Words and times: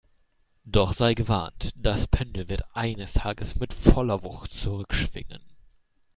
Doch 0.65 0.93
sei 0.93 1.13
gewarnt, 1.13 1.73
das 1.75 2.07
Pendel 2.07 2.49
wird 2.49 2.63
eines 2.75 3.13
Tages 3.13 3.57
mit 3.57 3.71
voller 3.71 4.23
Wucht 4.23 4.51
zurückschwingen! 4.51 5.43